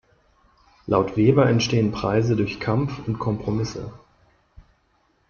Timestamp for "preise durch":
1.91-2.59